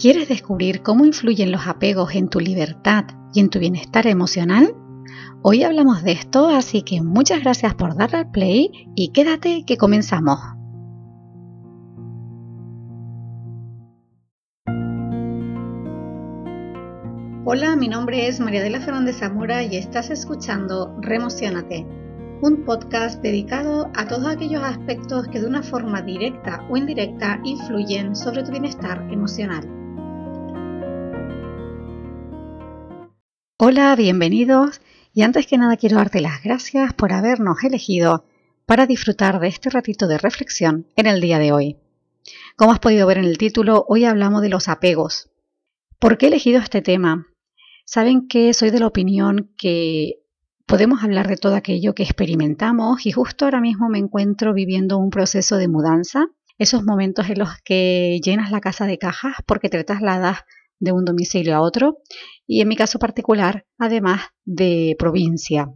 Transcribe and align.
¿Quieres 0.00 0.28
descubrir 0.28 0.82
cómo 0.82 1.04
influyen 1.04 1.50
los 1.50 1.66
apegos 1.66 2.14
en 2.14 2.28
tu 2.28 2.38
libertad 2.38 3.04
y 3.34 3.40
en 3.40 3.50
tu 3.50 3.58
bienestar 3.58 4.06
emocional? 4.06 4.72
Hoy 5.42 5.64
hablamos 5.64 6.04
de 6.04 6.12
esto, 6.12 6.46
así 6.46 6.82
que 6.82 7.02
muchas 7.02 7.40
gracias 7.40 7.74
por 7.74 7.96
darle 7.96 8.18
al 8.18 8.30
play 8.30 8.70
y 8.94 9.08
quédate 9.08 9.64
que 9.66 9.76
comenzamos. 9.76 10.38
Hola, 17.44 17.74
mi 17.74 17.88
nombre 17.88 18.28
es 18.28 18.38
María 18.38 18.62
de 18.62 18.70
la 18.70 18.80
Fernández 18.80 19.16
Zamora 19.18 19.64
y 19.64 19.74
estás 19.76 20.10
escuchando 20.10 20.96
Remocionate, 21.00 21.84
un 22.40 22.64
podcast 22.64 23.20
dedicado 23.20 23.90
a 23.96 24.06
todos 24.06 24.26
aquellos 24.26 24.62
aspectos 24.62 25.26
que 25.26 25.40
de 25.40 25.46
una 25.46 25.62
forma 25.62 26.02
directa 26.02 26.64
o 26.70 26.76
indirecta 26.76 27.40
influyen 27.42 28.14
sobre 28.14 28.44
tu 28.44 28.52
bienestar 28.52 29.04
emocional. 29.10 29.66
Hola, 33.58 33.96
bienvenidos 33.96 34.80
y 35.12 35.22
antes 35.22 35.48
que 35.48 35.58
nada 35.58 35.76
quiero 35.76 35.96
darte 35.96 36.20
las 36.20 36.40
gracias 36.44 36.94
por 36.94 37.12
habernos 37.12 37.64
elegido 37.64 38.24
para 38.66 38.86
disfrutar 38.86 39.40
de 39.40 39.48
este 39.48 39.70
ratito 39.70 40.06
de 40.06 40.18
reflexión 40.18 40.86
en 40.94 41.06
el 41.08 41.20
día 41.20 41.40
de 41.40 41.50
hoy. 41.50 41.76
Como 42.54 42.70
has 42.70 42.78
podido 42.78 43.08
ver 43.08 43.18
en 43.18 43.24
el 43.24 43.38
título, 43.38 43.84
hoy 43.88 44.04
hablamos 44.04 44.42
de 44.42 44.48
los 44.48 44.68
apegos. 44.68 45.28
¿Por 45.98 46.18
qué 46.18 46.26
he 46.26 46.28
elegido 46.28 46.60
este 46.60 46.82
tema? 46.82 47.26
Saben 47.84 48.28
que 48.28 48.54
soy 48.54 48.70
de 48.70 48.78
la 48.78 48.86
opinión 48.86 49.50
que 49.56 50.22
podemos 50.68 51.02
hablar 51.02 51.28
de 51.28 51.38
todo 51.38 51.56
aquello 51.56 51.94
que 51.94 52.02
experimentamos 52.02 53.06
y 53.06 53.10
justo 53.10 53.46
ahora 53.46 53.60
mismo 53.60 53.88
me 53.88 53.98
encuentro 53.98 54.52
viviendo 54.52 54.98
un 54.98 55.08
proceso 55.08 55.56
de 55.56 55.66
mudanza, 55.66 56.26
esos 56.58 56.84
momentos 56.84 57.30
en 57.30 57.38
los 57.38 57.48
que 57.64 58.20
llenas 58.22 58.50
la 58.50 58.60
casa 58.60 58.86
de 58.86 58.98
cajas 58.98 59.36
porque 59.46 59.70
te 59.70 59.82
trasladas 59.82 60.40
de 60.78 60.92
un 60.92 61.06
domicilio 61.06 61.56
a 61.56 61.62
otro 61.62 61.98
y 62.46 62.60
en 62.60 62.68
mi 62.68 62.76
caso 62.76 62.98
particular, 62.98 63.64
además 63.78 64.20
de 64.44 64.94
provincia. 64.98 65.68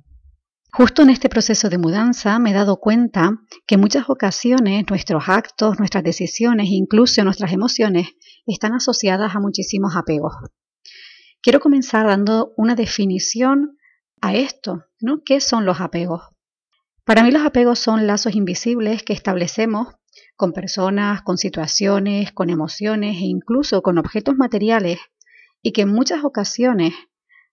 Justo 0.70 1.02
en 1.02 1.10
este 1.10 1.30
proceso 1.30 1.70
de 1.70 1.78
mudanza 1.78 2.38
me 2.38 2.50
he 2.50 2.54
dado 2.54 2.76
cuenta 2.76 3.40
que 3.66 3.76
en 3.76 3.80
muchas 3.80 4.10
ocasiones 4.10 4.84
nuestros 4.90 5.24
actos, 5.26 5.78
nuestras 5.78 6.04
decisiones, 6.04 6.68
incluso 6.68 7.24
nuestras 7.24 7.52
emociones, 7.52 8.08
están 8.46 8.74
asociadas 8.74 9.34
a 9.34 9.40
muchísimos 9.40 9.96
apegos. 9.96 10.34
Quiero 11.40 11.60
comenzar 11.60 12.06
dando 12.06 12.52
una 12.56 12.74
definición 12.74 13.78
a 14.22 14.34
esto, 14.34 14.86
¿no? 15.00 15.22
¿Qué 15.24 15.40
son 15.40 15.66
los 15.66 15.80
apegos? 15.80 16.22
Para 17.04 17.24
mí 17.24 17.32
los 17.32 17.44
apegos 17.44 17.80
son 17.80 18.06
lazos 18.06 18.34
invisibles 18.34 19.02
que 19.02 19.12
establecemos 19.12 19.88
con 20.36 20.52
personas, 20.52 21.22
con 21.22 21.36
situaciones, 21.36 22.32
con 22.32 22.48
emociones 22.48 23.16
e 23.16 23.24
incluso 23.24 23.82
con 23.82 23.98
objetos 23.98 24.36
materiales 24.36 25.00
y 25.60 25.72
que 25.72 25.82
en 25.82 25.88
muchas 25.88 26.24
ocasiones, 26.24 26.94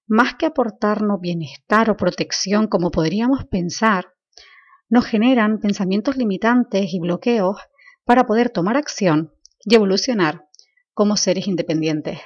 más 0.08 0.36
que 0.36 0.46
aportarnos 0.46 1.20
bienestar 1.20 1.90
o 1.90 1.98
protección 1.98 2.68
como 2.68 2.92
podríamos 2.92 3.46
pensar, 3.46 4.14
nos 4.90 5.06
generan 5.06 5.60
pensamientos 5.60 6.18
limitantes 6.18 6.94
y 6.94 7.00
bloqueos 7.00 7.58
para 8.06 8.26
poder 8.26 8.50
tomar 8.50 8.78
acción 8.78 9.34
y 9.66 9.76
evolucionar 9.76 10.48
como 10.94 11.18
seres 11.18 11.48
independientes. 11.48 12.20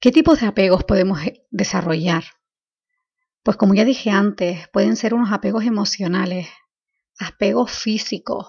¿Qué 0.00 0.12
tipos 0.12 0.40
de 0.40 0.46
apegos 0.46 0.84
podemos 0.84 1.20
desarrollar? 1.50 2.24
Pues 3.42 3.56
como 3.56 3.74
ya 3.74 3.84
dije 3.84 4.10
antes, 4.10 4.68
pueden 4.68 4.94
ser 4.94 5.14
unos 5.14 5.32
apegos 5.32 5.64
emocionales, 5.64 6.48
apegos 7.18 7.72
físicos, 7.72 8.46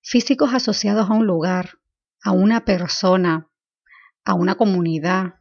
físicos 0.00 0.54
asociados 0.54 1.10
a 1.10 1.12
un 1.12 1.26
lugar, 1.26 1.78
a 2.24 2.32
una 2.32 2.64
persona, 2.64 3.50
a 4.24 4.34
una 4.34 4.54
comunidad, 4.54 5.34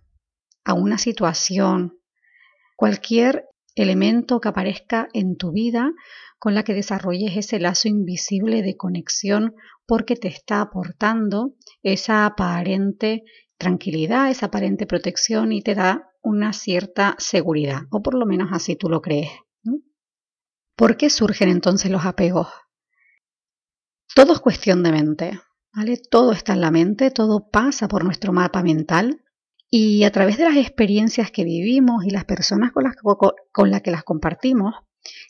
a 0.66 0.73
una 0.73 0.97
situación, 0.97 2.00
cualquier 2.75 3.46
elemento 3.75 4.41
que 4.41 4.50
aparezca 4.50 5.07
en 5.13 5.38
tu 5.38 5.53
vida 5.53 5.94
con 6.38 6.53
la 6.53 6.63
que 6.63 6.74
desarrolles 6.74 7.38
ese 7.38 7.59
lazo 7.59 7.88
invisible 7.88 8.62
de 8.62 8.75
conexión 8.75 9.56
porque 9.85 10.18
te 10.18 10.28
está 10.28 10.59
aportando 10.59 11.53
esa 11.81 12.25
aparente 12.25 13.24
tranquilidad, 13.57 14.30
esa 14.30 14.47
aparente 14.47 14.85
protección 14.85 15.53
y 15.53 15.62
te 15.62 15.75
da 15.75 16.10
una 16.21 16.53
cierta 16.53 17.15
seguridad, 17.17 17.81
o 17.89 18.01
por 18.01 18.13
lo 18.13 18.25
menos 18.25 18.49
así 18.51 18.75
tú 18.75 18.89
lo 18.89 19.01
crees. 19.01 19.29
¿Por 20.75 20.97
qué 20.97 21.09
surgen 21.09 21.49
entonces 21.49 21.91
los 21.91 22.05
apegos? 22.05 22.47
Todo 24.15 24.33
es 24.33 24.39
cuestión 24.39 24.83
de 24.83 24.91
mente, 24.91 25.39
¿vale? 25.73 25.97
Todo 25.97 26.31
está 26.31 26.53
en 26.53 26.61
la 26.61 26.71
mente, 26.71 27.11
todo 27.11 27.49
pasa 27.49 27.87
por 27.87 28.03
nuestro 28.03 28.33
mapa 28.33 28.63
mental 28.63 29.23
y 29.69 30.03
a 30.03 30.11
través 30.11 30.37
de 30.37 30.43
las 30.43 30.57
experiencias 30.57 31.31
que 31.31 31.45
vivimos 31.45 32.03
y 32.05 32.09
las 32.09 32.25
personas 32.25 32.71
con 32.71 32.83
las, 32.83 32.95
con 33.51 33.71
las 33.71 33.81
que 33.81 33.91
las 33.91 34.03
compartimos, 34.03 34.75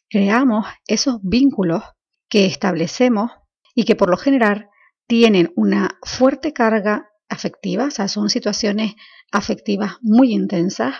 creamos 0.10 0.66
esos 0.88 1.20
vínculos 1.22 1.84
que 2.28 2.46
establecemos 2.46 3.32
y 3.76 3.84
que 3.84 3.96
por 3.96 4.10
lo 4.10 4.18
general 4.18 4.70
tienen 5.06 5.52
una 5.56 6.00
fuerte 6.04 6.54
carga 6.54 7.11
afectiva, 7.32 7.86
o 7.86 7.92
sea, 7.92 8.08
son 8.08 8.30
situaciones 8.30 8.94
afectivas 9.32 9.94
muy 10.02 10.34
intensas 10.34 10.96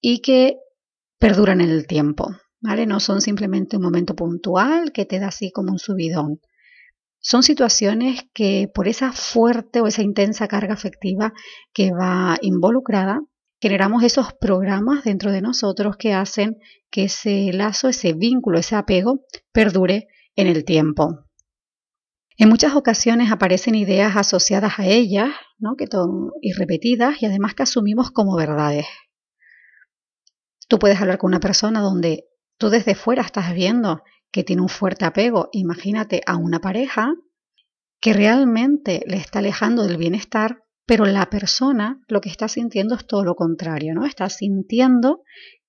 y 0.00 0.20
que 0.20 0.56
perduran 1.18 1.60
en 1.60 1.70
el 1.70 1.86
tiempo, 1.86 2.30
¿vale? 2.60 2.86
No 2.86 3.00
son 3.00 3.20
simplemente 3.20 3.76
un 3.76 3.82
momento 3.82 4.14
puntual 4.14 4.92
que 4.92 5.04
te 5.04 5.18
da 5.18 5.28
así 5.28 5.50
como 5.50 5.72
un 5.72 5.78
subidón. 5.78 6.40
Son 7.20 7.42
situaciones 7.42 8.22
que 8.34 8.70
por 8.72 8.86
esa 8.86 9.12
fuerte 9.12 9.80
o 9.80 9.86
esa 9.86 10.02
intensa 10.02 10.46
carga 10.46 10.74
afectiva 10.74 11.32
que 11.72 11.90
va 11.90 12.36
involucrada, 12.42 13.20
generamos 13.60 14.04
esos 14.04 14.34
programas 14.34 15.04
dentro 15.04 15.32
de 15.32 15.40
nosotros 15.40 15.96
que 15.96 16.12
hacen 16.12 16.58
que 16.90 17.04
ese 17.04 17.50
lazo, 17.52 17.88
ese 17.88 18.12
vínculo, 18.12 18.58
ese 18.58 18.76
apego 18.76 19.24
perdure 19.52 20.06
en 20.36 20.46
el 20.46 20.64
tiempo. 20.64 21.24
En 22.36 22.48
muchas 22.48 22.74
ocasiones 22.74 23.30
aparecen 23.30 23.76
ideas 23.76 24.16
asociadas 24.16 24.78
a 24.78 24.86
ellas, 24.86 25.30
¿no? 25.58 25.76
que 25.76 25.86
son 25.86 26.32
irrepetidas 26.42 27.22
y 27.22 27.26
además 27.26 27.54
que 27.54 27.62
asumimos 27.62 28.10
como 28.10 28.36
verdades. 28.36 28.86
Tú 30.68 30.78
puedes 30.78 31.00
hablar 31.00 31.18
con 31.18 31.28
una 31.28 31.40
persona 31.40 31.80
donde 31.80 32.24
tú 32.58 32.70
desde 32.70 32.96
fuera 32.96 33.22
estás 33.22 33.54
viendo 33.54 34.02
que 34.32 34.42
tiene 34.42 34.62
un 34.62 34.68
fuerte 34.68 35.04
apego, 35.04 35.48
imagínate 35.52 36.22
a 36.26 36.36
una 36.36 36.60
pareja 36.60 37.14
que 38.00 38.12
realmente 38.12 39.04
le 39.06 39.16
está 39.16 39.38
alejando 39.38 39.84
del 39.84 39.96
bienestar, 39.96 40.64
pero 40.86 41.04
la 41.06 41.30
persona 41.30 42.02
lo 42.08 42.20
que 42.20 42.30
está 42.30 42.48
sintiendo 42.48 42.96
es 42.96 43.06
todo 43.06 43.24
lo 43.24 43.36
contrario, 43.36 43.94
¿no? 43.94 44.04
Está 44.04 44.28
sintiendo 44.28 45.22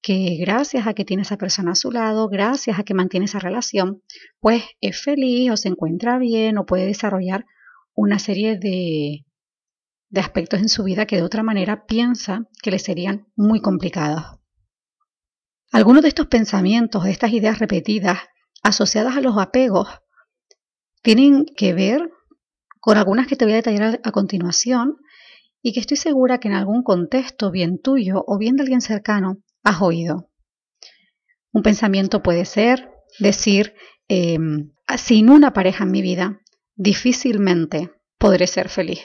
que 0.06 0.38
gracias 0.40 0.86
a 0.86 0.94
que 0.94 1.04
tiene 1.04 1.24
esa 1.24 1.36
persona 1.36 1.72
a 1.72 1.76
su 1.76 1.90
lado, 1.90 2.30
gracias 2.30 2.78
a 2.78 2.84
que 2.84 2.94
mantiene 2.94 3.26
esa 3.26 3.40
relación, 3.40 4.04
pues 4.40 4.64
es 4.80 5.02
feliz 5.02 5.50
o 5.50 5.58
se 5.58 5.70
encuentra 5.70 6.20
bien 6.20 6.60
o 6.60 6.68
puede 6.68 6.86
desarrollar 6.86 7.48
una 7.96 8.20
serie 8.20 8.60
de, 8.60 9.26
de 10.10 10.20
aspectos 10.20 10.60
en 10.60 10.70
su 10.70 10.84
vida 10.84 11.08
que 11.08 11.16
de 11.16 11.24
otra 11.24 11.42
manera 11.42 11.88
piensa 11.88 12.48
que 12.62 12.70
le 12.70 12.78
serían 12.78 13.26
muy 13.36 13.62
complicados. 13.62 14.40
Algunos 15.72 16.04
de 16.04 16.10
estos 16.10 16.28
pensamientos, 16.28 17.06
de 17.06 17.12
estas 17.12 17.32
ideas 17.32 17.58
repetidas, 17.58 18.20
asociadas 18.62 19.18
a 19.18 19.22
los 19.22 19.40
apegos 19.40 19.90
tienen 21.02 21.46
que 21.58 21.74
ver 21.74 22.12
con 22.80 23.00
algunas 23.00 23.26
que 23.26 23.38
te 23.38 23.46
voy 23.46 23.54
a 23.54 23.64
detallar 23.64 24.02
a 24.04 24.12
continuación 24.12 24.98
y 25.64 25.74
que 25.74 25.80
estoy 25.80 25.98
segura 25.98 26.38
que 26.38 26.48
en 26.48 26.54
algún 26.54 26.84
contexto, 26.84 27.50
bien 27.50 27.82
tuyo 27.82 28.24
o 28.28 28.38
bien 28.38 28.56
de 28.56 28.62
alguien 28.62 28.82
cercano, 28.82 29.40
has 29.66 29.82
oído. 29.82 30.30
Un 31.52 31.64
pensamiento 31.64 32.24
puede 32.24 32.46
ser 32.46 32.90
decir, 33.20 33.76
em, 34.08 34.72
sin 34.98 35.30
una 35.30 35.52
pareja 35.52 35.84
en 35.84 35.92
mi 35.92 36.02
vida, 36.02 36.40
difícilmente 36.76 37.92
podré 38.18 38.48
ser 38.48 38.70
feliz. 38.70 39.02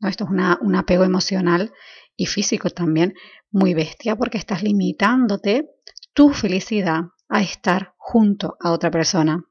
Esto 0.00 0.24
es 0.24 0.30
un 0.30 0.74
apego 0.76 1.04
emocional 1.04 1.72
y 2.16 2.26
físico 2.26 2.70
también 2.70 3.14
muy 3.50 3.74
bestia 3.74 4.16
porque 4.16 4.38
estás 4.38 4.62
limitándote 4.62 5.68
tu 6.12 6.30
felicidad 6.30 7.02
a 7.28 7.42
estar 7.42 7.94
junto 7.96 8.56
a 8.60 8.72
otra 8.72 8.90
persona. 8.90 9.44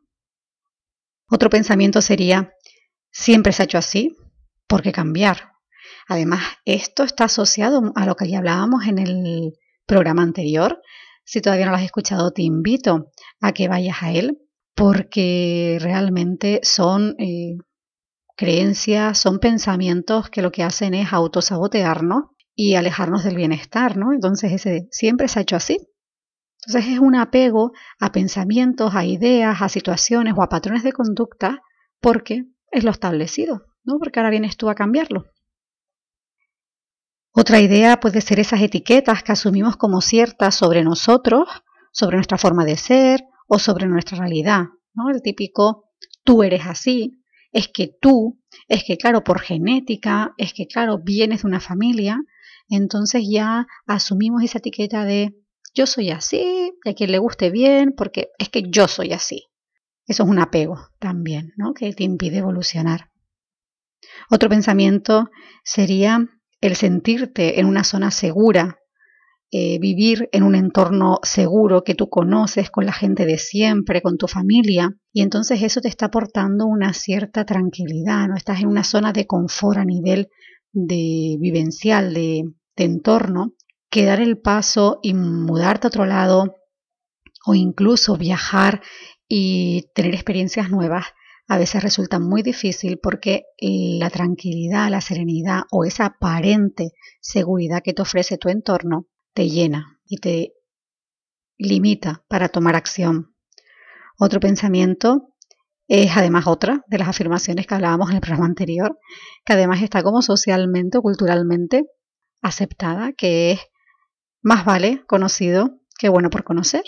Otro 1.30 1.50
pensamiento 1.50 2.02
sería, 2.02 2.54
siempre 3.12 3.54
se 3.54 3.64
ha 3.64 3.66
hecho 3.66 3.78
así, 3.78 4.16
¿por 4.68 4.82
qué 4.82 4.92
cambiar? 4.92 5.54
Además, 6.08 6.44
esto 6.66 7.04
está 7.04 7.26
asociado 7.26 7.94
a 7.96 8.06
lo 8.06 8.16
que 8.16 8.30
ya 8.30 8.40
hablábamos 8.40 8.86
en 8.86 9.00
el 9.00 9.54
programa 9.92 10.24
anterior. 10.24 10.82
Si 11.26 11.42
todavía 11.42 11.66
no 11.66 11.72
lo 11.72 11.78
has 11.78 11.84
escuchado, 11.84 12.32
te 12.32 12.44
invito 12.44 13.12
a 13.42 13.52
que 13.52 13.68
vayas 13.68 14.02
a 14.02 14.14
él, 14.14 14.40
porque 14.74 15.78
realmente 15.82 16.62
son 16.64 17.16
eh, 17.20 17.58
creencias, 18.38 19.18
son 19.18 19.40
pensamientos 19.40 20.30
que 20.30 20.42
lo 20.42 20.54
que 20.54 20.64
hacen 20.64 20.94
es 20.94 21.12
autosabotearnos 21.12 22.24
y 22.56 22.76
alejarnos 22.76 23.26
del 23.26 23.36
bienestar, 23.36 23.98
¿no? 23.98 24.14
Entonces, 24.14 24.54
ese 24.54 24.88
siempre 24.92 25.28
se 25.28 25.40
ha 25.40 25.42
hecho 25.42 25.58
así, 25.58 25.78
entonces 26.66 26.94
es 26.94 27.00
un 27.00 27.16
apego 27.16 27.74
a 28.00 28.14
pensamientos, 28.14 28.96
a 28.96 29.04
ideas, 29.04 29.62
a 29.62 29.68
situaciones 29.68 30.36
o 30.38 30.42
a 30.42 30.48
patrones 30.48 30.84
de 30.84 30.94
conducta 30.94 31.60
porque 32.00 32.46
es 32.72 32.86
lo 32.86 32.92
establecido, 32.92 33.66
¿no? 33.84 33.98
Porque 34.00 34.20
ahora 34.20 34.30
vienes 34.30 34.56
tú 34.56 34.70
a 34.70 34.76
cambiarlo. 34.76 35.26
Otra 37.34 37.62
idea 37.62 38.00
puede 38.00 38.20
ser 38.22 38.40
esas 38.40 38.62
etiquetas 38.62 39.24
que 39.24 39.32
asumimos 39.32 39.78
como 39.78 40.02
ciertas 40.02 40.56
sobre 40.56 40.84
nosotros, 40.84 41.48
sobre 41.94 42.18
nuestra 42.18 42.38
forma 42.38 42.66
de 42.66 42.76
ser 42.76 43.24
o 43.48 43.58
sobre 43.58 43.88
nuestra 43.88 44.18
realidad, 44.18 44.66
¿no? 44.94 45.10
El 45.10 45.22
típico 45.22 45.90
tú 46.24 46.44
eres 46.44 46.66
así, 46.66 47.24
es 47.54 47.70
que 47.70 47.96
tú, 48.02 48.42
es 48.68 48.84
que 48.84 48.98
claro, 48.98 49.24
por 49.24 49.40
genética, 49.40 50.34
es 50.38 50.54
que 50.54 50.68
claro, 50.68 51.00
vienes 51.04 51.42
de 51.42 51.48
una 51.48 51.60
familia, 51.60 52.22
entonces 52.70 53.24
ya 53.30 53.66
asumimos 53.88 54.44
esa 54.44 54.60
etiqueta 54.60 55.06
de 55.06 55.36
yo 55.74 55.86
soy 55.86 56.10
así, 56.10 56.74
y 56.84 56.90
a 56.90 56.94
quien 56.94 57.12
le 57.12 57.18
guste 57.18 57.50
bien, 57.50 57.94
porque 57.96 58.30
es 58.38 58.50
que 58.50 58.64
yo 58.70 58.88
soy 58.88 59.14
así. 59.14 59.48
Eso 60.06 60.24
es 60.24 60.30
un 60.30 60.40
apego 60.40 60.90
también, 61.00 61.54
¿no? 61.56 61.74
Que 61.74 61.94
te 61.94 62.04
impide 62.04 62.40
evolucionar. 62.40 63.10
Otro 64.30 64.50
pensamiento 64.50 65.30
sería 65.64 66.28
el 66.62 66.76
sentirte 66.76 67.60
en 67.60 67.66
una 67.66 67.84
zona 67.84 68.12
segura, 68.12 68.78
eh, 69.52 69.80
vivir 69.80 70.30
en 70.32 70.44
un 70.44 70.56
entorno 70.56 71.20
seguro 71.24 71.84
que 71.84 71.96
tú 71.96 72.08
conoces 72.08 72.70
con 72.70 72.86
la 72.86 72.94
gente 72.94 73.26
de 73.26 73.38
siempre, 73.38 74.02
con 74.02 74.18
tu 74.18 74.28
familia, 74.28 74.96
y 75.12 75.24
entonces 75.24 75.62
eso 75.62 75.82
te 75.82 75.90
está 75.90 76.06
aportando 76.06 76.68
una 76.68 76.94
cierta 76.94 77.44
tranquilidad, 77.44 78.28
¿no? 78.30 78.38
Estás 78.38 78.62
en 78.62 78.68
una 78.68 78.86
zona 78.86 79.12
de 79.12 79.28
confort 79.28 79.80
a 79.80 79.86
nivel 79.86 80.30
de 80.72 81.36
vivencial, 81.40 82.14
de, 82.14 82.44
de 82.78 82.84
entorno, 82.84 83.54
que 83.90 84.06
dar 84.06 84.22
el 84.22 84.40
paso 84.40 85.00
y 85.02 85.14
mudarte 85.14 85.88
a 85.88 85.90
otro 85.90 86.06
lado 86.06 86.56
o 87.46 87.56
incluso 87.56 88.16
viajar 88.16 88.82
y 89.28 89.90
tener 89.96 90.14
experiencias 90.14 90.70
nuevas 90.70 91.08
a 91.52 91.58
veces 91.58 91.84
resulta 91.84 92.18
muy 92.18 92.44
difícil 92.44 92.98
porque 92.98 93.44
la 93.60 94.10
tranquilidad, 94.10 94.90
la 94.90 95.02
serenidad 95.02 95.64
o 95.70 95.84
esa 95.84 96.06
aparente 96.06 96.94
seguridad 97.20 97.82
que 97.84 97.92
te 97.92 98.02
ofrece 98.02 98.38
tu 98.38 98.48
entorno 98.48 99.08
te 99.34 99.50
llena 99.50 100.00
y 100.06 100.20
te 100.20 100.54
limita 101.58 102.24
para 102.30 102.48
tomar 102.48 102.78
acción. 102.78 103.36
Otro 104.18 104.40
pensamiento 104.40 105.34
es 105.90 106.16
además 106.16 106.48
otra 106.48 106.86
de 106.88 107.00
las 107.00 107.10
afirmaciones 107.10 107.68
que 107.68 107.76
hablábamos 107.76 108.12
en 108.12 108.16
el 108.16 108.22
programa 108.22 108.46
anterior, 108.46 108.98
que 109.44 109.52
además 109.52 109.82
está 109.82 110.04
como 110.04 110.22
socialmente 110.22 111.00
o 111.00 111.02
culturalmente 111.02 111.84
aceptada, 112.42 113.12
que 113.12 113.52
es 113.52 113.60
más 114.42 114.64
vale 114.64 115.04
conocido 115.06 115.82
que 116.00 116.08
bueno 116.08 116.30
por 116.30 116.46
conocer. 116.46 116.86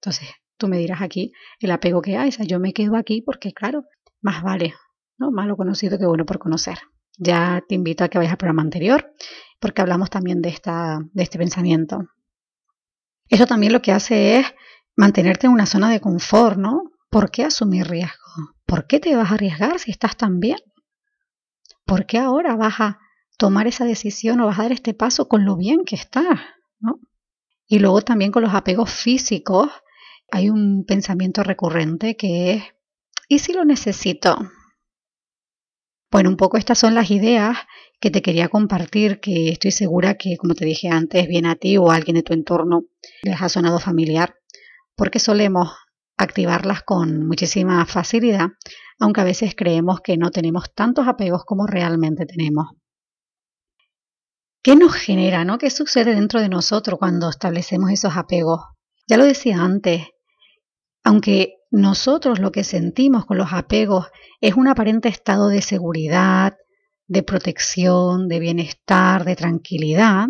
Entonces, 0.00 0.30
tú 0.62 0.68
me 0.68 0.78
dirás 0.78 1.02
aquí 1.02 1.32
el 1.58 1.72
apego 1.72 2.00
que 2.00 2.16
hay, 2.16 2.28
o 2.28 2.32
sea, 2.32 2.46
yo 2.46 2.60
me 2.60 2.72
quedo 2.72 2.94
aquí 2.96 3.20
porque, 3.20 3.52
claro, 3.52 3.84
más 4.20 4.44
vale, 4.44 4.74
¿no? 5.18 5.32
Malo 5.32 5.56
conocido 5.56 5.98
que 5.98 6.06
bueno 6.06 6.24
por 6.24 6.38
conocer. 6.38 6.78
Ya 7.18 7.64
te 7.68 7.74
invito 7.74 8.04
a 8.04 8.08
que 8.08 8.16
vayas 8.16 8.30
al 8.30 8.38
programa 8.38 8.62
anterior, 8.62 9.12
porque 9.58 9.82
hablamos 9.82 10.08
también 10.08 10.40
de, 10.40 10.50
esta, 10.50 11.00
de 11.12 11.22
este 11.24 11.36
pensamiento. 11.36 12.06
Eso 13.28 13.44
también 13.46 13.72
lo 13.72 13.82
que 13.82 13.90
hace 13.90 14.38
es 14.38 14.46
mantenerte 14.94 15.48
en 15.48 15.52
una 15.52 15.66
zona 15.66 15.90
de 15.90 16.00
confort, 16.00 16.56
¿no? 16.56 16.92
¿Por 17.10 17.32
qué 17.32 17.42
asumir 17.42 17.88
riesgo? 17.88 18.54
¿Por 18.64 18.86
qué 18.86 19.00
te 19.00 19.16
vas 19.16 19.32
a 19.32 19.34
arriesgar 19.34 19.80
si 19.80 19.90
estás 19.90 20.16
tan 20.16 20.38
bien? 20.38 20.58
¿Por 21.84 22.06
qué 22.06 22.18
ahora 22.18 22.54
vas 22.54 22.78
a 22.78 23.00
tomar 23.36 23.66
esa 23.66 23.84
decisión 23.84 24.40
o 24.40 24.46
vas 24.46 24.60
a 24.60 24.62
dar 24.62 24.72
este 24.72 24.94
paso 24.94 25.26
con 25.26 25.44
lo 25.44 25.56
bien 25.56 25.84
que 25.84 25.96
estás? 25.96 26.38
¿no? 26.78 27.00
Y 27.66 27.80
luego 27.80 28.00
también 28.02 28.30
con 28.30 28.44
los 28.44 28.54
apegos 28.54 28.92
físicos 28.92 29.68
hay 30.32 30.48
un 30.48 30.84
pensamiento 30.86 31.42
recurrente 31.42 32.16
que 32.16 32.52
es, 32.52 32.64
¿y 33.28 33.38
si 33.40 33.52
lo 33.52 33.66
necesito? 33.66 34.38
Bueno, 36.10 36.30
un 36.30 36.38
poco 36.38 36.56
estas 36.56 36.78
son 36.78 36.94
las 36.94 37.10
ideas 37.10 37.58
que 38.00 38.10
te 38.10 38.22
quería 38.22 38.48
compartir, 38.48 39.20
que 39.20 39.50
estoy 39.50 39.72
segura 39.72 40.14
que, 40.14 40.38
como 40.38 40.54
te 40.54 40.64
dije 40.64 40.88
antes, 40.88 41.28
viene 41.28 41.50
a 41.50 41.56
ti 41.56 41.76
o 41.76 41.90
a 41.90 41.96
alguien 41.96 42.16
de 42.16 42.22
tu 42.22 42.32
entorno 42.32 42.84
les 43.22 43.42
ha 43.42 43.50
sonado 43.50 43.78
familiar, 43.78 44.34
porque 44.96 45.18
solemos 45.18 45.76
activarlas 46.16 46.82
con 46.82 47.26
muchísima 47.26 47.84
facilidad, 47.84 48.48
aunque 48.98 49.20
a 49.20 49.24
veces 49.24 49.54
creemos 49.54 50.00
que 50.00 50.16
no 50.16 50.30
tenemos 50.30 50.72
tantos 50.74 51.08
apegos 51.08 51.44
como 51.44 51.66
realmente 51.66 52.24
tenemos. 52.24 52.68
¿Qué 54.62 54.76
nos 54.76 54.94
genera, 54.94 55.44
no? 55.44 55.58
¿Qué 55.58 55.68
sucede 55.68 56.14
dentro 56.14 56.40
de 56.40 56.48
nosotros 56.48 56.98
cuando 56.98 57.28
establecemos 57.28 57.90
esos 57.90 58.16
apegos? 58.16 58.62
Ya 59.06 59.18
lo 59.18 59.24
decía 59.24 59.60
antes, 59.60 60.06
aunque 61.04 61.56
nosotros 61.70 62.38
lo 62.38 62.52
que 62.52 62.64
sentimos 62.64 63.24
con 63.24 63.38
los 63.38 63.52
apegos 63.52 64.06
es 64.40 64.54
un 64.54 64.68
aparente 64.68 65.08
estado 65.08 65.48
de 65.48 65.62
seguridad, 65.62 66.56
de 67.06 67.22
protección, 67.22 68.28
de 68.28 68.38
bienestar, 68.38 69.24
de 69.24 69.36
tranquilidad, 69.36 70.28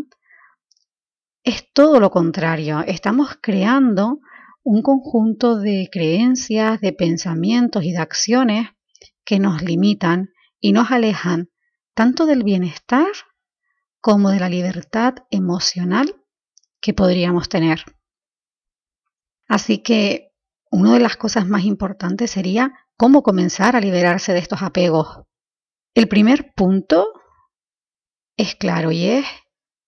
es 1.45 1.73
todo 1.73 2.01
lo 2.01 2.11
contrario. 2.11 2.85
Estamos 2.87 3.37
creando 3.41 4.21
un 4.63 4.83
conjunto 4.83 5.59
de 5.59 5.89
creencias, 5.91 6.81
de 6.81 6.93
pensamientos 6.93 7.85
y 7.85 7.93
de 7.93 7.99
acciones 7.99 8.69
que 9.25 9.39
nos 9.39 9.63
limitan 9.63 10.31
y 10.61 10.73
nos 10.73 10.91
alejan 10.91 11.51
tanto 11.95 12.27
del 12.27 12.45
bienestar 12.45 13.09
como 14.01 14.31
de 14.31 14.41
la 14.41 14.49
libertad 14.49 15.15
emocional 15.31 16.15
que 16.81 16.95
podríamos 16.95 17.49
tener. 17.49 17.85
Así 19.49 19.79
que 19.79 20.32
una 20.73 20.95
de 20.95 21.01
las 21.01 21.17
cosas 21.17 21.47
más 21.47 21.65
importantes 21.65 22.31
sería 22.31 22.73
cómo 22.97 23.23
comenzar 23.23 23.77
a 23.77 23.81
liberarse 23.81 24.33
de 24.33 24.39
estos 24.39 24.63
apegos. 24.63 25.21
El 25.95 26.09
primer 26.09 26.55
punto 26.55 27.13
es 28.39 28.55
claro 28.57 28.91
y 28.91 29.05
es 29.05 29.27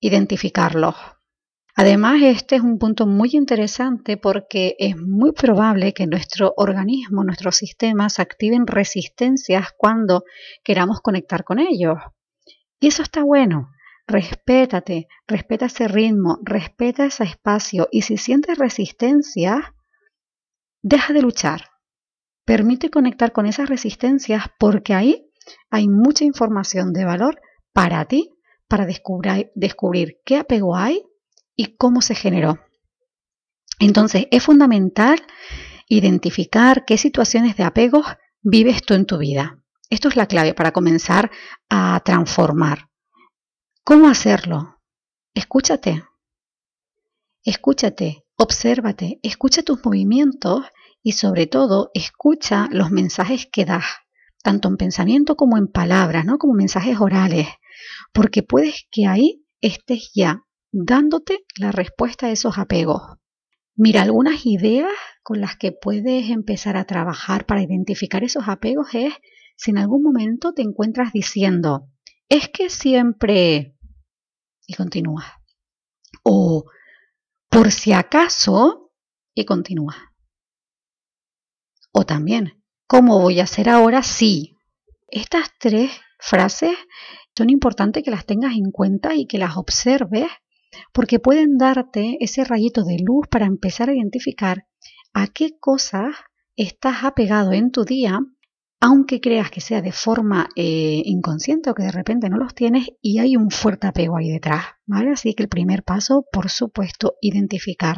identificarlos. 0.00 0.94
Además, 1.74 2.20
este 2.22 2.56
es 2.56 2.62
un 2.62 2.78
punto 2.78 3.06
muy 3.06 3.30
interesante 3.32 4.18
porque 4.18 4.76
es 4.78 4.96
muy 4.96 5.32
probable 5.32 5.94
que 5.94 6.06
nuestro 6.06 6.52
organismo, 6.56 7.24
nuestros 7.24 7.56
sistemas 7.56 8.20
activen 8.20 8.66
resistencias 8.66 9.68
cuando 9.76 10.24
queramos 10.62 11.00
conectar 11.00 11.44
con 11.44 11.58
ellos. 11.58 11.96
Y 12.78 12.88
eso 12.88 13.02
está 13.02 13.24
bueno. 13.24 13.70
Respétate, 14.06 15.08
respeta 15.26 15.66
ese 15.66 15.88
ritmo, 15.88 16.38
respeta 16.42 17.06
ese 17.06 17.24
espacio 17.24 17.88
y 17.90 18.02
si 18.02 18.18
sientes 18.18 18.58
resistencia, 18.58 19.73
Deja 20.86 21.14
de 21.14 21.22
luchar. 21.22 21.70
Permite 22.44 22.90
conectar 22.90 23.32
con 23.32 23.46
esas 23.46 23.70
resistencias 23.70 24.44
porque 24.58 24.92
ahí 24.92 25.30
hay 25.70 25.88
mucha 25.88 26.24
información 26.24 26.92
de 26.92 27.06
valor 27.06 27.40
para 27.72 28.04
ti, 28.04 28.34
para 28.68 28.84
descubrir, 28.84 30.20
qué 30.26 30.36
apego 30.36 30.76
hay 30.76 31.02
y 31.56 31.76
cómo 31.76 32.02
se 32.02 32.14
generó. 32.14 32.58
Entonces, 33.78 34.26
es 34.30 34.42
fundamental 34.42 35.22
identificar 35.88 36.84
qué 36.84 36.98
situaciones 36.98 37.56
de 37.56 37.64
apegos 37.64 38.04
vives 38.42 38.82
tú 38.82 38.92
en 38.92 39.06
tu 39.06 39.16
vida. 39.16 39.62
Esto 39.88 40.08
es 40.08 40.16
la 40.16 40.26
clave 40.26 40.52
para 40.52 40.72
comenzar 40.72 41.30
a 41.70 41.98
transformar. 42.04 42.90
¿Cómo 43.84 44.06
hacerlo? 44.06 44.82
Escúchate. 45.32 46.04
Escúchate, 47.42 48.23
obsérvate, 48.36 49.18
escucha 49.22 49.62
tus 49.62 49.84
movimientos 49.84 50.64
y 51.02 51.12
sobre 51.12 51.46
todo 51.46 51.90
escucha 51.94 52.68
los 52.70 52.90
mensajes 52.90 53.46
que 53.50 53.64
das, 53.64 53.84
tanto 54.42 54.68
en 54.68 54.76
pensamiento 54.76 55.36
como 55.36 55.56
en 55.56 55.68
palabras, 55.68 56.24
¿no? 56.24 56.38
Como 56.38 56.54
mensajes 56.54 56.98
orales, 57.00 57.48
porque 58.12 58.42
puedes 58.42 58.86
que 58.90 59.06
ahí 59.06 59.44
estés 59.60 60.10
ya 60.14 60.44
dándote 60.72 61.44
la 61.58 61.72
respuesta 61.72 62.26
a 62.26 62.30
esos 62.30 62.58
apegos. 62.58 63.02
Mira, 63.76 64.02
algunas 64.02 64.46
ideas 64.46 64.92
con 65.22 65.40
las 65.40 65.56
que 65.56 65.72
puedes 65.72 66.30
empezar 66.30 66.76
a 66.76 66.84
trabajar 66.84 67.46
para 67.46 67.62
identificar 67.62 68.24
esos 68.24 68.44
apegos 68.46 68.88
es 68.94 69.12
si 69.56 69.70
en 69.70 69.78
algún 69.78 70.02
momento 70.02 70.52
te 70.52 70.62
encuentras 70.62 71.12
diciendo, 71.12 71.88
es 72.28 72.48
que 72.48 72.70
siempre... 72.70 73.76
y 74.66 74.74
continúa. 74.74 75.24
O 76.22 76.64
por 77.54 77.70
si 77.70 77.92
acaso 77.92 78.90
y 79.32 79.44
continúa. 79.44 80.12
O 81.92 82.04
también, 82.04 82.64
¿cómo 82.88 83.20
voy 83.20 83.38
a 83.38 83.44
hacer 83.44 83.68
ahora 83.68 84.02
si? 84.02 84.56
Estas 85.06 85.50
tres 85.60 85.92
frases 86.18 86.76
son 87.36 87.50
importantes 87.50 88.02
que 88.02 88.10
las 88.10 88.26
tengas 88.26 88.54
en 88.54 88.72
cuenta 88.72 89.14
y 89.14 89.26
que 89.26 89.38
las 89.38 89.56
observes 89.56 90.26
porque 90.92 91.20
pueden 91.20 91.56
darte 91.56 92.16
ese 92.18 92.42
rayito 92.42 92.82
de 92.82 92.98
luz 92.98 93.28
para 93.30 93.46
empezar 93.46 93.88
a 93.88 93.94
identificar 93.94 94.66
a 95.12 95.28
qué 95.28 95.56
cosas 95.60 96.16
estás 96.56 97.04
apegado 97.04 97.52
en 97.52 97.70
tu 97.70 97.84
día, 97.84 98.18
aunque 98.86 99.18
creas 99.18 99.50
que 99.50 99.62
sea 99.62 99.80
de 99.80 99.92
forma 99.92 100.50
eh, 100.56 101.00
inconsciente 101.06 101.70
o 101.70 101.74
que 101.74 101.84
de 101.84 101.90
repente 101.90 102.28
no 102.28 102.36
los 102.36 102.54
tienes 102.54 102.88
y 103.00 103.18
hay 103.18 103.34
un 103.34 103.50
fuerte 103.50 103.86
apego 103.86 104.18
ahí 104.18 104.28
detrás, 104.28 104.62
¿vale? 104.84 105.12
Así 105.12 105.32
que 105.32 105.42
el 105.42 105.48
primer 105.48 105.84
paso, 105.84 106.26
por 106.30 106.50
supuesto, 106.50 107.14
identificar. 107.22 107.96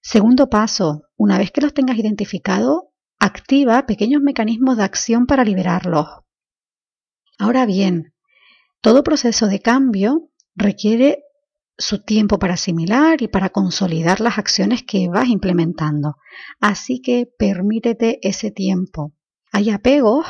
Segundo 0.00 0.48
paso, 0.48 1.02
una 1.18 1.36
vez 1.36 1.50
que 1.50 1.60
los 1.60 1.74
tengas 1.74 1.98
identificado, 1.98 2.94
activa 3.18 3.84
pequeños 3.84 4.22
mecanismos 4.22 4.78
de 4.78 4.84
acción 4.84 5.26
para 5.26 5.44
liberarlos. 5.44 6.06
Ahora 7.38 7.66
bien, 7.66 8.14
todo 8.80 9.04
proceso 9.04 9.48
de 9.48 9.60
cambio 9.60 10.30
requiere 10.54 11.24
su 11.76 12.02
tiempo 12.02 12.38
para 12.38 12.54
asimilar 12.54 13.20
y 13.20 13.28
para 13.28 13.50
consolidar 13.50 14.22
las 14.22 14.38
acciones 14.38 14.82
que 14.82 15.10
vas 15.10 15.28
implementando. 15.28 16.16
Así 16.58 17.02
que 17.02 17.28
permítete 17.38 18.18
ese 18.26 18.50
tiempo. 18.50 19.12
Hay 19.52 19.70
apegos 19.70 20.26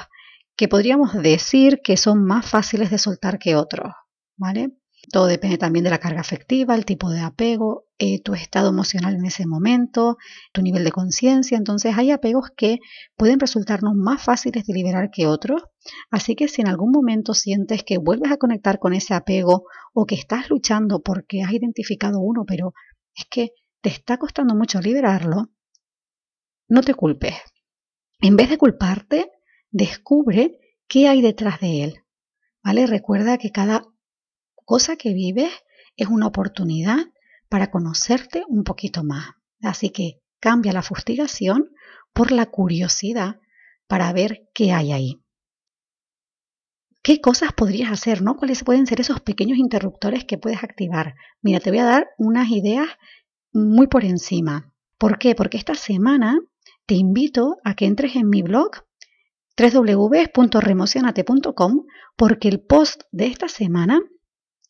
que 0.57 0.69
podríamos 0.69 1.13
decir 1.15 1.81
que 1.83 1.97
son 1.97 2.25
más 2.25 2.49
fáciles 2.49 2.91
de 2.91 2.99
soltar 2.99 3.39
que 3.39 3.57
otros, 3.57 3.93
¿vale? 4.37 4.73
Todo 5.13 5.27
depende 5.27 5.59
también 5.59 5.85
de 5.85 5.91
la 5.91 5.99
carga 5.99 6.21
afectiva, 6.21 6.75
el 6.75 6.85
tipo 6.85 7.11
de 7.11 7.21
apego, 7.21 7.87
eh, 7.99 8.21
tu 8.23 8.35
estado 8.35 8.71
emocional 8.71 9.15
en 9.15 9.25
ese 9.25 9.47
momento, 9.47 10.17
tu 10.53 10.63
nivel 10.63 10.83
de 10.83 10.91
conciencia. 10.91 11.57
Entonces 11.57 11.97
hay 11.97 12.11
apegos 12.11 12.51
que 12.57 12.81
pueden 13.17 13.39
resultarnos 13.39 13.95
más 13.95 14.23
fáciles 14.23 14.67
de 14.67 14.75
liberar 14.75 15.11
que 15.13 15.27
otros. 15.27 15.63
Así 16.11 16.35
que 16.35 16.49
si 16.49 16.63
en 16.63 16.69
algún 16.69 16.91
momento 16.91 17.35
sientes 17.35 17.85
que 17.85 17.99
vuelves 17.99 18.33
a 18.33 18.37
conectar 18.37 18.81
con 18.81 18.95
ese 18.95 19.15
apego 19.15 19.65
o 19.95 20.07
que 20.07 20.17
estás 20.17 20.51
luchando 20.51 21.01
porque 21.03 21.43
has 21.43 21.53
identificado 21.53 22.19
uno, 22.19 22.45
pero 22.45 22.73
es 23.15 23.27
que 23.31 23.51
te 23.81 23.91
está 23.91 24.19
costando 24.19 24.57
mucho 24.57 24.81
liberarlo, 24.81 25.51
no 26.69 26.83
te 26.83 26.95
culpes. 26.95 27.35
En 28.21 28.37
vez 28.37 28.49
de 28.49 28.59
culparte, 28.59 29.31
descubre 29.71 30.59
qué 30.89 31.09
hay 31.09 31.23
detrás 31.23 31.61
de 31.61 31.85
él. 31.85 32.05
¿Vale? 32.63 32.87
Recuerda 32.87 33.39
que 33.39 33.51
cada 33.51 33.83
cosa 34.65 34.97
que 34.97 35.13
vives 35.13 35.53
es 35.97 36.09
una 36.09 36.27
oportunidad 36.27 36.99
para 37.49 37.71
conocerte 37.71 38.43
un 38.49 38.65
poquito 38.65 39.05
más. 39.05 39.31
Así 39.63 39.91
que 39.91 40.21
cambia 40.41 40.73
la 40.73 40.83
fustigación 40.83 41.71
por 42.13 42.33
la 42.33 42.47
curiosidad 42.47 43.41
para 43.87 44.13
ver 44.13 44.49
qué 44.55 44.73
hay 44.73 44.93
ahí. 44.93 45.23
¿Qué 47.03 47.21
cosas 47.21 47.53
podrías 47.53 47.93
hacer? 47.93 48.21
¿no? 48.21 48.37
¿Cuáles 48.37 48.65
pueden 48.65 48.87
ser 48.87 49.01
esos 49.01 49.21
pequeños 49.21 49.59
interruptores 49.59 50.25
que 50.25 50.39
puedes 50.39 50.65
activar? 50.65 51.15
Mira, 51.41 51.61
te 51.61 51.71
voy 51.71 51.79
a 51.79 51.85
dar 51.85 52.09
unas 52.19 52.51
ideas 52.51 52.89
muy 53.53 53.87
por 53.87 54.05
encima. 54.05 54.73
¿Por 54.99 55.19
qué? 55.19 55.37
Porque 55.37 55.57
esta 55.57 55.75
semana 55.75 56.41
te 56.87 56.95
invito 56.95 57.59
a 57.65 57.75
que 57.75 57.87
entres 57.87 58.15
en 58.17 58.29
mi 58.29 58.43
blog 58.43 58.71
www.remocionate.com 59.59 61.87
porque 62.17 62.49
el 62.49 62.61
post 62.61 63.03
de 63.11 63.27
esta 63.27 63.49
semana 63.49 64.01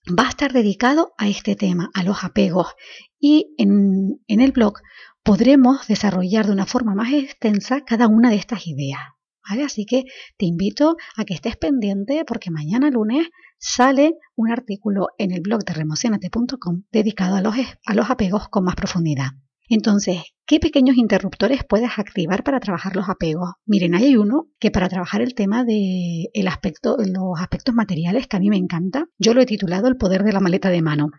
va 0.08 0.26
a 0.26 0.28
estar 0.28 0.52
dedicado 0.52 1.12
a 1.18 1.28
este 1.28 1.56
tema, 1.56 1.90
a 1.94 2.04
los 2.04 2.24
apegos. 2.24 2.74
Y 3.18 3.54
en, 3.58 4.20
el 4.28 4.52
blog 4.52 4.80
podremos 5.22 5.86
desarrollar 5.88 6.46
de 6.46 6.52
una 6.52 6.66
forma 6.66 6.94
más 6.94 7.12
extensa 7.12 7.84
cada 7.84 8.06
una 8.06 8.30
de 8.30 8.36
estas 8.36 8.66
ideas. 8.66 9.00
¿vale? 9.48 9.64
Así 9.64 9.84
que 9.84 10.04
te 10.36 10.46
invito 10.46 10.96
a 11.16 11.24
que 11.24 11.34
estés 11.34 11.56
pendiente 11.56 12.24
porque 12.24 12.50
mañana 12.50 12.90
lunes 12.90 13.28
sale 13.58 14.16
un 14.36 14.50
artículo 14.50 15.08
en 15.18 15.32
el 15.32 15.40
blog 15.40 15.64
de 15.64 15.74
remocionate.com 15.74 16.84
dedicado 16.92 17.36
a 17.36 17.40
los, 17.40 17.56
a 17.84 17.94
los 17.94 18.10
apegos 18.10 18.48
con 18.48 18.64
más 18.64 18.76
profundidad. 18.76 19.30
Entonces, 19.68 20.22
¿qué 20.46 20.60
pequeños 20.60 20.96
interruptores 20.96 21.62
puedes 21.68 21.98
activar 21.98 22.44
para 22.44 22.60
trabajar 22.60 22.94
los 22.94 23.08
apegos? 23.08 23.50
Miren, 23.64 23.94
hay 23.94 24.16
uno 24.16 24.48
que 24.60 24.70
para 24.70 24.88
trabajar 24.88 25.22
el 25.22 25.34
tema 25.34 25.64
de 25.64 26.30
los 26.34 27.40
aspectos 27.40 27.74
materiales 27.74 28.28
que 28.28 28.36
a 28.36 28.40
mí 28.40 28.48
me 28.48 28.56
encanta, 28.56 29.06
yo 29.18 29.34
lo 29.34 29.40
he 29.40 29.46
titulado 29.46 29.88
El 29.88 29.96
poder 29.96 30.22
de 30.22 30.32
la 30.32 30.40
maleta 30.40 30.70
de 30.70 30.82
mano. 30.82 31.10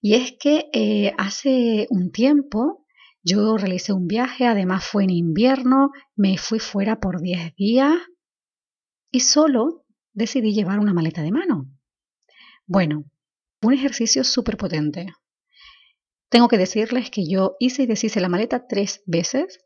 Y 0.00 0.14
es 0.14 0.34
que 0.40 0.66
eh, 0.72 1.12
hace 1.18 1.86
un 1.90 2.10
tiempo 2.10 2.82
yo 3.22 3.56
realicé 3.56 3.92
un 3.92 4.08
viaje, 4.08 4.46
además 4.46 4.84
fue 4.84 5.04
en 5.04 5.10
invierno, 5.10 5.90
me 6.16 6.38
fui 6.38 6.58
fuera 6.58 6.98
por 6.98 7.20
10 7.20 7.54
días 7.54 7.94
y 9.12 9.20
solo 9.20 9.84
decidí 10.12 10.52
llevar 10.52 10.80
una 10.80 10.92
maleta 10.92 11.22
de 11.22 11.30
mano. 11.30 11.68
Bueno, 12.66 13.04
un 13.62 13.72
ejercicio 13.74 14.24
súper 14.24 14.56
potente. 14.56 15.12
Tengo 16.32 16.48
que 16.48 16.56
decirles 16.56 17.10
que 17.10 17.26
yo 17.28 17.56
hice 17.60 17.82
y 17.82 17.86
deshice 17.86 18.18
la 18.18 18.30
maleta 18.30 18.66
tres 18.66 19.02
veces 19.04 19.60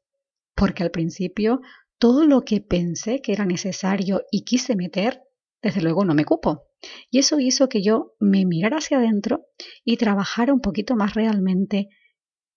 porque 0.56 0.82
al 0.82 0.90
principio 0.90 1.60
todo 1.96 2.26
lo 2.26 2.42
que 2.42 2.60
pensé 2.60 3.22
que 3.22 3.32
era 3.32 3.44
necesario 3.44 4.22
y 4.32 4.42
quise 4.42 4.74
meter, 4.74 5.22
desde 5.62 5.80
luego 5.80 6.04
no 6.04 6.12
me 6.12 6.24
cupo. 6.24 6.64
Y 7.08 7.20
eso 7.20 7.38
hizo 7.38 7.68
que 7.68 7.82
yo 7.84 8.14
me 8.18 8.44
mirara 8.46 8.78
hacia 8.78 8.98
adentro 8.98 9.46
y 9.84 9.96
trabajara 9.96 10.52
un 10.52 10.60
poquito 10.60 10.96
más 10.96 11.14
realmente 11.14 11.88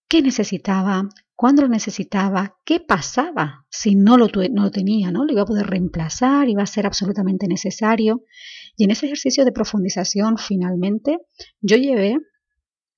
qué 0.07 0.23
necesitaba, 0.23 1.07
cuándo 1.35 1.61
lo 1.61 1.67
necesitaba, 1.67 2.57
qué 2.65 2.79
pasaba 2.79 3.67
si 3.69 3.93
no 3.93 4.17
lo, 4.17 4.25
no 4.25 4.63
lo 4.63 4.71
tenía, 4.71 5.11
¿no? 5.11 5.23
Lo 5.23 5.33
iba 5.33 5.43
a 5.43 5.45
poder 5.45 5.67
reemplazar, 5.67 6.49
iba 6.49 6.63
a 6.63 6.65
ser 6.65 6.87
absolutamente 6.87 7.47
necesario. 7.47 8.23
Y 8.75 8.85
en 8.85 8.91
ese 8.91 9.05
ejercicio 9.05 9.45
de 9.45 9.51
profundización, 9.51 10.39
finalmente, 10.39 11.19
yo 11.61 11.77
llevé 11.77 12.17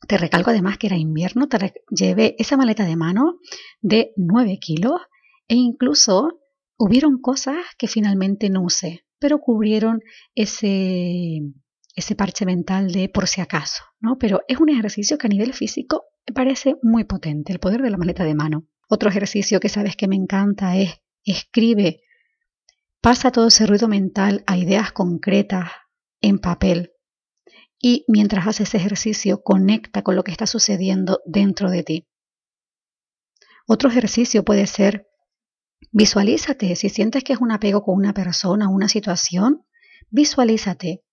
te 0.08 0.18
recalco 0.18 0.50
además 0.50 0.78
que 0.78 0.88
era 0.88 0.98
invierno, 0.98 1.48
te 1.48 1.74
llevé 1.90 2.36
esa 2.40 2.58
maleta 2.58 2.86
de 2.86 2.96
mano 2.96 3.40
de 3.82 4.14
9 4.18 4.58
kilos 4.60 5.02
e 5.48 5.56
incluso 5.56 6.40
hubieron 6.78 7.22
cosas 7.22 7.58
que 7.78 7.88
finalmente 7.88 8.50
no 8.50 8.64
usé, 8.64 9.06
pero 9.20 9.40
cubrieron 9.40 10.02
ese, 10.34 11.42
ese 11.96 12.16
parche 12.16 12.46
mental 12.46 12.92
de 12.92 13.10
por 13.10 13.28
si 13.28 13.42
acaso, 13.42 13.84
¿no? 14.00 14.18
Pero 14.18 14.42
es 14.48 14.60
un 14.60 14.70
ejercicio 14.70 15.18
que 15.18 15.28
a 15.28 15.30
nivel 15.30 15.54
físico 15.54 16.06
me 16.28 16.34
parece 16.34 16.78
muy 16.82 17.04
potente, 17.04 17.54
el 17.54 17.60
poder 17.60 17.82
de 17.82 17.92
la 17.92 17.98
maleta 17.98 18.24
de 18.24 18.36
mano. 18.36 18.68
Otro 18.90 19.10
ejercicio 19.10 19.60
que 19.60 19.70
sabes 19.70 19.96
que 19.96 20.08
me 20.08 20.16
encanta 20.16 20.78
es 20.78 21.02
escribe, 21.24 22.02
pasa 23.00 23.32
todo 23.32 23.48
ese 23.48 23.68
ruido 23.68 23.88
mental 23.88 24.44
a 24.48 24.58
ideas 24.58 24.92
concretas 24.92 25.70
en 26.20 26.40
papel 26.40 26.92
y 27.82 28.06
mientras 28.08 28.48
haces 28.48 28.70
ese 28.70 28.78
ejercicio 28.78 29.42
conecta 29.42 30.04
con 30.04 30.16
lo 30.16 30.24
que 30.24 30.32
está 30.32 30.46
sucediendo 30.46 31.20
dentro 31.26 31.70
de 31.70 31.84
ti. 31.84 32.08
Otro 33.68 33.90
ejercicio 33.90 34.44
puede 34.44 34.68
ser 34.68 35.08
visualízate, 35.92 36.76
si 36.76 36.90
sientes 36.90 37.24
que 37.24 37.34
es 37.34 37.40
un 37.40 37.52
apego 37.52 37.84
con 37.84 37.96
una 37.96 38.14
persona 38.14 38.70
o 38.70 38.74
una 38.74 38.88
situación, 38.88 39.66
visualízate 40.10 41.04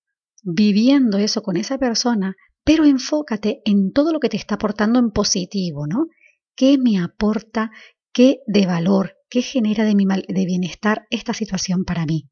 viviendo 0.43 1.19
eso 1.19 1.43
con 1.43 1.57
esa 1.57 1.79
persona, 1.79 2.37
pero 2.65 2.85
enfócate 2.85 3.61
en 3.65 3.93
todo 3.93 4.13
lo 4.13 4.21
que 4.21 4.29
te 4.29 4.37
está 4.37 4.55
aportando 4.57 4.99
en 4.99 5.11
positivo, 5.11 5.87
¿no? 5.87 6.07
¿Qué 6.55 6.79
me 6.79 7.01
aporta, 7.01 7.71
qué 8.13 8.41
de 8.47 8.67
valor, 8.67 9.17
qué 9.31 9.43
genera 9.43 9.85
de, 9.85 9.95
mi 9.95 10.07
de 10.07 10.47
bienestar 10.47 11.07
esta 11.11 11.35
situación 11.35 11.85
para 11.85 12.07
mí? 12.07 12.29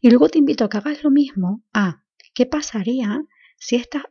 Y 0.00 0.10
luego 0.10 0.28
te 0.28 0.38
invito 0.38 0.64
a 0.64 0.68
que 0.68 0.78
hagas 0.78 1.02
lo 1.02 1.10
mismo 1.10 1.64
a 1.72 2.04
qué 2.34 2.46
pasaría 2.46 3.22
si 3.58 3.76
esta 3.76 4.10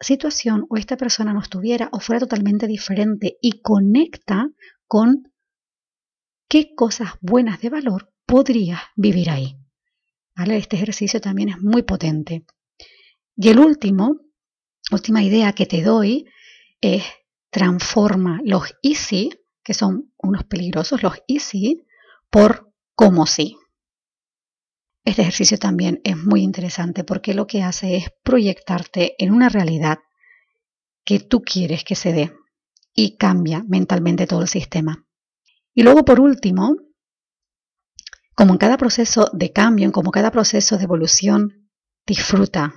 situación 0.00 0.66
o 0.68 0.76
esta 0.76 0.96
persona 0.96 1.32
no 1.32 1.40
estuviera 1.40 1.88
o 1.92 2.00
fuera 2.00 2.20
totalmente 2.20 2.66
diferente 2.66 3.38
y 3.40 3.60
conecta 3.62 4.50
con 4.86 5.32
qué 6.48 6.74
cosas 6.74 7.12
buenas 7.20 7.60
de 7.60 7.70
valor 7.70 8.12
podrías 8.26 8.80
vivir 8.96 9.30
ahí. 9.30 9.56
¿Vale? 10.36 10.56
Este 10.56 10.76
ejercicio 10.76 11.20
también 11.20 11.48
es 11.48 11.60
muy 11.60 11.82
potente. 11.82 12.44
Y 13.36 13.48
el 13.48 13.58
último, 13.58 14.20
última 14.92 15.22
idea 15.22 15.52
que 15.52 15.66
te 15.66 15.82
doy 15.82 16.26
es 16.80 17.02
transforma 17.50 18.40
los 18.44 18.74
easy, 18.82 19.30
que 19.64 19.74
son 19.74 20.12
unos 20.18 20.44
peligrosos, 20.44 21.02
los 21.02 21.14
easy, 21.26 21.84
por 22.30 22.72
como 22.94 23.26
sí. 23.26 23.56
Este 25.08 25.22
ejercicio 25.22 25.56
también 25.56 26.02
es 26.04 26.18
muy 26.18 26.42
interesante 26.42 27.02
porque 27.02 27.32
lo 27.32 27.46
que 27.46 27.62
hace 27.62 27.96
es 27.96 28.10
proyectarte 28.22 29.14
en 29.16 29.32
una 29.32 29.48
realidad 29.48 30.00
que 31.02 31.18
tú 31.18 31.40
quieres 31.40 31.82
que 31.82 31.94
se 31.94 32.12
dé 32.12 32.34
y 32.92 33.16
cambia 33.16 33.64
mentalmente 33.66 34.26
todo 34.26 34.42
el 34.42 34.48
sistema. 34.48 35.06
Y 35.72 35.82
luego, 35.82 36.04
por 36.04 36.20
último, 36.20 36.76
como 38.34 38.52
en 38.52 38.58
cada 38.58 38.76
proceso 38.76 39.30
de 39.32 39.50
cambio, 39.50 39.90
como 39.92 40.10
cada 40.10 40.30
proceso 40.30 40.76
de 40.76 40.84
evolución, 40.84 41.70
disfruta. 42.06 42.74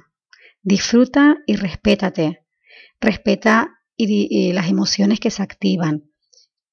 Disfruta 0.62 1.36
y 1.46 1.58
respétate. 1.58 2.46
Respeta 3.02 3.72
y, 3.98 4.54
las 4.54 4.70
emociones 4.70 5.20
que 5.20 5.32
se 5.32 5.44
activan. 5.44 6.10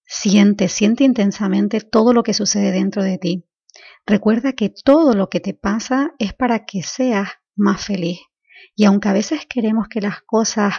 Siente, 0.05 0.69
siente 0.69 1.03
intensamente 1.03 1.81
todo 1.81 2.12
lo 2.12 2.23
que 2.23 2.33
sucede 2.33 2.71
dentro 2.71 3.03
de 3.03 3.19
ti. 3.19 3.48
Recuerda 4.06 4.52
que 4.52 4.70
todo 4.70 5.14
lo 5.14 5.28
que 5.28 5.40
te 5.40 5.54
pasa 5.54 6.14
es 6.18 6.32
para 6.32 6.64
que 6.64 6.82
seas 6.82 7.28
más 7.56 7.85
feliz. 7.85 8.20
Y 8.75 8.85
aunque 8.85 9.08
a 9.08 9.12
veces 9.12 9.47
queremos 9.49 9.88
que 9.88 10.00
las 10.00 10.23
cosas 10.23 10.75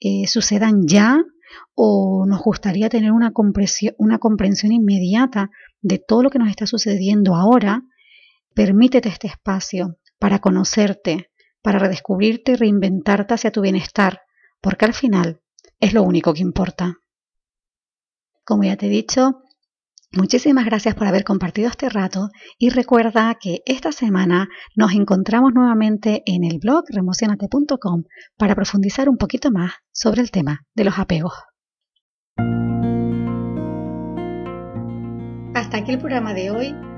eh, 0.00 0.26
sucedan 0.26 0.86
ya 0.86 1.24
o 1.74 2.26
nos 2.26 2.42
gustaría 2.42 2.88
tener 2.88 3.12
una 3.12 3.32
comprensión, 3.32 3.94
una 3.98 4.18
comprensión 4.18 4.72
inmediata 4.72 5.50
de 5.80 5.98
todo 5.98 6.22
lo 6.22 6.30
que 6.30 6.38
nos 6.38 6.48
está 6.48 6.66
sucediendo 6.66 7.34
ahora, 7.34 7.82
permítete 8.54 9.08
este 9.08 9.28
espacio 9.28 9.98
para 10.18 10.40
conocerte, 10.40 11.30
para 11.62 11.78
redescubrirte 11.78 12.52
y 12.52 12.56
reinventarte 12.56 13.34
hacia 13.34 13.52
tu 13.52 13.60
bienestar, 13.60 14.22
porque 14.60 14.84
al 14.84 14.94
final 14.94 15.40
es 15.80 15.92
lo 15.92 16.02
único 16.02 16.34
que 16.34 16.42
importa. 16.42 16.98
Como 18.44 18.64
ya 18.64 18.76
te 18.76 18.86
he 18.86 18.90
dicho, 18.90 19.43
Muchísimas 20.16 20.64
gracias 20.64 20.94
por 20.94 21.08
haber 21.08 21.24
compartido 21.24 21.68
este 21.68 21.88
rato 21.88 22.28
y 22.56 22.70
recuerda 22.70 23.34
que 23.40 23.62
esta 23.66 23.90
semana 23.90 24.48
nos 24.76 24.92
encontramos 24.92 25.52
nuevamente 25.52 26.22
en 26.26 26.44
el 26.44 26.60
blog 26.60 26.84
remocionate.com 26.88 28.04
para 28.36 28.54
profundizar 28.54 29.08
un 29.08 29.16
poquito 29.16 29.50
más 29.50 29.72
sobre 29.92 30.22
el 30.22 30.30
tema 30.30 30.60
de 30.74 30.84
los 30.84 30.98
apegos. 30.98 31.34
Hasta 35.54 35.78
aquí 35.78 35.92
el 35.92 35.98
programa 35.98 36.32
de 36.32 36.50
hoy. 36.50 36.93